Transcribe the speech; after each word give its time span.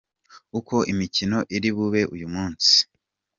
Uko 0.59 0.75
imikino 0.91 1.37
iri 1.55 1.69
bube 1.75 2.01
uyu 2.15 2.27
munsi. 2.35 2.73